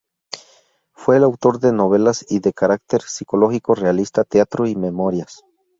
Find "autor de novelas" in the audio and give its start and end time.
1.23-2.25